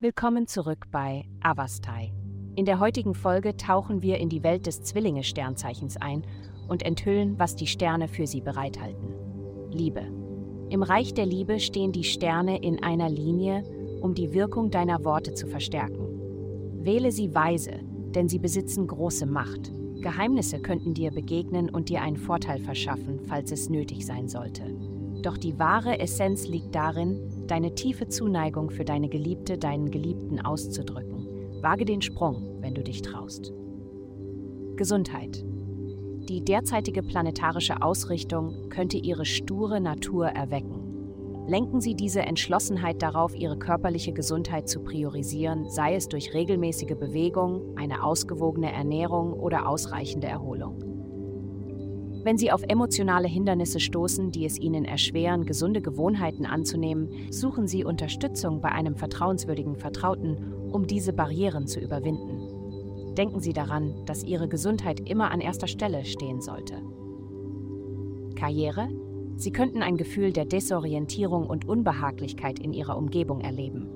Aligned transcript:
Willkommen 0.00 0.48
zurück 0.48 0.86
bei 0.90 1.24
Avastai. 1.42 2.12
In 2.56 2.64
der 2.64 2.80
heutigen 2.80 3.14
Folge 3.14 3.56
tauchen 3.56 4.02
wir 4.02 4.18
in 4.18 4.28
die 4.28 4.42
Welt 4.42 4.66
des 4.66 4.82
Zwillinge-Sternzeichens 4.82 5.96
ein 5.96 6.24
und 6.68 6.82
enthüllen, 6.82 7.38
was 7.38 7.54
die 7.54 7.68
Sterne 7.68 8.08
für 8.08 8.26
sie 8.26 8.40
bereithalten. 8.40 9.14
Liebe. 9.70 10.02
Im 10.70 10.82
Reich 10.82 11.14
der 11.14 11.26
Liebe 11.26 11.60
stehen 11.60 11.92
die 11.92 12.04
Sterne 12.04 12.60
in 12.62 12.82
einer 12.82 13.08
Linie, 13.08 13.62
um 14.00 14.14
die 14.14 14.32
Wirkung 14.32 14.70
deiner 14.70 15.04
Worte 15.04 15.34
zu 15.34 15.46
verstärken. 15.46 16.84
Wähle 16.84 17.12
sie 17.12 17.34
weise, 17.34 17.78
denn 18.14 18.28
sie 18.28 18.38
besitzen 18.40 18.88
große 18.88 19.26
Macht. 19.26 19.72
Geheimnisse 20.00 20.60
könnten 20.60 20.94
dir 20.94 21.12
begegnen 21.12 21.70
und 21.70 21.88
dir 21.88 22.02
einen 22.02 22.16
Vorteil 22.16 22.58
verschaffen, 22.58 23.20
falls 23.28 23.52
es 23.52 23.70
nötig 23.70 24.04
sein 24.04 24.28
sollte. 24.28 24.64
Doch 25.22 25.38
die 25.38 25.58
wahre 25.60 26.00
Essenz 26.00 26.48
liegt 26.48 26.74
darin, 26.74 27.20
deine 27.46 27.74
tiefe 27.74 28.08
Zuneigung 28.08 28.70
für 28.70 28.84
deine 28.84 29.08
Geliebte, 29.08 29.58
deinen 29.58 29.90
Geliebten 29.90 30.40
auszudrücken. 30.40 31.26
Wage 31.62 31.84
den 31.84 32.02
Sprung, 32.02 32.56
wenn 32.60 32.74
du 32.74 32.82
dich 32.82 33.02
traust. 33.02 33.52
Gesundheit. 34.76 35.44
Die 36.28 36.44
derzeitige 36.44 37.02
planetarische 37.02 37.82
Ausrichtung 37.82 38.68
könnte 38.68 38.96
ihre 38.96 39.24
sture 39.24 39.80
Natur 39.80 40.28
erwecken. 40.28 40.82
Lenken 41.46 41.80
Sie 41.80 41.94
diese 41.94 42.20
Entschlossenheit 42.20 43.02
darauf, 43.02 43.34
Ihre 43.34 43.58
körperliche 43.58 44.12
Gesundheit 44.12 44.68
zu 44.68 44.80
priorisieren, 44.80 45.68
sei 45.68 45.96
es 45.96 46.08
durch 46.08 46.32
regelmäßige 46.34 46.94
Bewegung, 46.94 47.76
eine 47.76 48.04
ausgewogene 48.04 48.72
Ernährung 48.72 49.32
oder 49.32 49.68
ausreichende 49.68 50.28
Erholung. 50.28 50.91
Wenn 52.24 52.38
Sie 52.38 52.52
auf 52.52 52.62
emotionale 52.68 53.26
Hindernisse 53.26 53.80
stoßen, 53.80 54.30
die 54.30 54.46
es 54.46 54.58
Ihnen 54.58 54.84
erschweren, 54.84 55.44
gesunde 55.44 55.82
Gewohnheiten 55.82 56.46
anzunehmen, 56.46 57.08
suchen 57.30 57.66
Sie 57.66 57.84
Unterstützung 57.84 58.60
bei 58.60 58.70
einem 58.70 58.94
vertrauenswürdigen 58.94 59.74
Vertrauten, 59.74 60.36
um 60.70 60.86
diese 60.86 61.12
Barrieren 61.12 61.66
zu 61.66 61.80
überwinden. 61.80 63.14
Denken 63.16 63.40
Sie 63.40 63.52
daran, 63.52 64.04
dass 64.06 64.22
Ihre 64.22 64.48
Gesundheit 64.48 65.00
immer 65.08 65.32
an 65.32 65.40
erster 65.40 65.66
Stelle 65.66 66.04
stehen 66.04 66.40
sollte. 66.40 66.74
Karriere? 68.36 68.88
Sie 69.36 69.50
könnten 69.50 69.82
ein 69.82 69.96
Gefühl 69.96 70.32
der 70.32 70.44
Desorientierung 70.44 71.46
und 71.46 71.66
Unbehaglichkeit 71.68 72.60
in 72.60 72.72
Ihrer 72.72 72.96
Umgebung 72.96 73.40
erleben. 73.40 73.88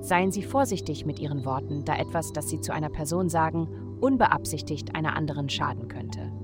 Seien 0.00 0.30
Sie 0.30 0.42
vorsichtig 0.42 1.04
mit 1.04 1.18
Ihren 1.18 1.44
Worten, 1.44 1.84
da 1.84 1.96
etwas, 1.96 2.32
das 2.32 2.48
Sie 2.48 2.60
zu 2.60 2.72
einer 2.72 2.90
Person 2.90 3.28
sagen, 3.28 3.66
unbeabsichtigt 4.00 4.94
einer 4.94 5.16
anderen 5.16 5.48
schaden 5.48 5.88
könnte. 5.88 6.35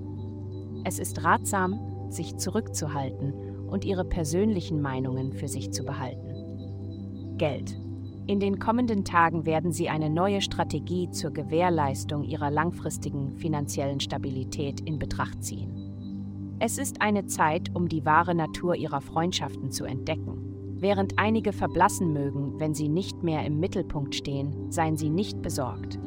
Es 0.85 0.99
ist 0.99 1.25
ratsam, 1.25 1.79
sich 2.11 2.37
zurückzuhalten 2.37 3.33
und 3.69 3.85
ihre 3.85 4.05
persönlichen 4.05 4.81
Meinungen 4.81 5.33
für 5.33 5.49
sich 5.49 5.73
zu 5.73 5.85
behalten. 5.85 7.37
Geld. 7.39 7.79
In 8.27 8.39
den 8.39 8.59
kommenden 8.59 9.05
Tagen 9.05 9.47
werden 9.47 9.73
Sie 9.73 9.89
eine 9.89 10.09
neue 10.09 10.43
Strategie 10.43 11.11
zur 11.11 11.33
Gewährleistung 11.33 12.23
Ihrer 12.23 12.51
langfristigen 12.51 13.35
finanziellen 13.35 13.99
Stabilität 13.99 14.81
in 14.81 14.99
Betracht 14.99 15.43
ziehen. 15.43 16.57
Es 16.61 16.79
ist 16.79 17.03
eine 17.03 17.27
Zeit, 17.27 17.75
um 17.75 17.89
die 17.89 18.05
wahre 18.05 18.37
Natur 18.37 18.77
Ihrer 18.77 19.01
Freundschaften 19.01 19.73
zu 19.73 19.85
entdecken. 19.85 20.53
Während 20.79 21.19
einige 21.19 21.53
verblassen 21.53 22.13
mögen, 22.13 22.61
wenn 22.61 22.75
sie 22.75 22.89
nicht 22.89 23.23
mehr 23.23 23.45
im 23.45 23.59
Mittelpunkt 23.59 24.15
stehen, 24.15 24.71
seien 24.71 24.97
Sie 24.97 25.11
nicht 25.11 25.43
besorgt. 25.43 25.99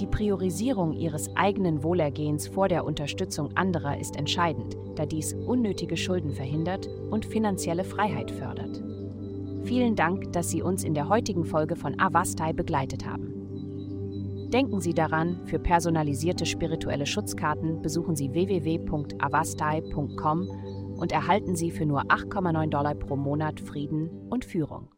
Die 0.00 0.06
Priorisierung 0.06 0.92
ihres 0.92 1.34
eigenen 1.36 1.82
Wohlergehens 1.82 2.46
vor 2.46 2.68
der 2.68 2.84
Unterstützung 2.84 3.56
anderer 3.56 3.98
ist 3.98 4.14
entscheidend, 4.16 4.76
da 4.94 5.06
dies 5.06 5.34
unnötige 5.34 5.96
Schulden 5.96 6.32
verhindert 6.32 6.88
und 7.10 7.26
finanzielle 7.26 7.82
Freiheit 7.82 8.30
fördert. 8.30 8.80
Vielen 9.64 9.96
Dank, 9.96 10.32
dass 10.32 10.50
Sie 10.50 10.62
uns 10.62 10.84
in 10.84 10.94
der 10.94 11.08
heutigen 11.08 11.44
Folge 11.44 11.74
von 11.74 11.98
Avastai 11.98 12.52
begleitet 12.52 13.04
haben. 13.06 13.38
Denken 14.52 14.80
Sie 14.80 14.94
daran, 14.94 15.40
für 15.46 15.58
personalisierte 15.58 16.46
spirituelle 16.46 17.04
Schutzkarten 17.04 17.82
besuchen 17.82 18.14
Sie 18.16 18.32
www.avastai.com 18.32 20.48
und 20.96 21.12
erhalten 21.12 21.54
Sie 21.54 21.70
für 21.70 21.84
nur 21.84 22.04
8,9 22.04 22.70
Dollar 22.70 22.94
pro 22.94 23.16
Monat 23.16 23.60
Frieden 23.60 24.08
und 24.30 24.46
Führung. 24.46 24.88